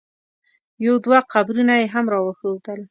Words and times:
یو 0.85 0.95
دوه 1.05 1.19
قبرونه 1.33 1.73
یې 1.81 1.87
هم 1.93 2.05
را 2.13 2.19
وښودل. 2.23 2.79